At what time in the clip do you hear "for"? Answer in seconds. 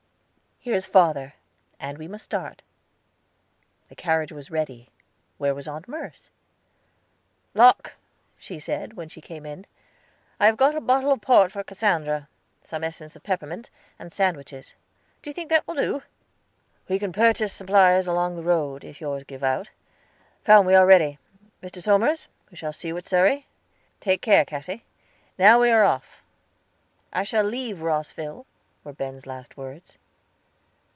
11.51-11.63